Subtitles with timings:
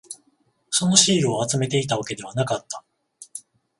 [0.71, 2.83] そのシールを集めていたわけではなかった。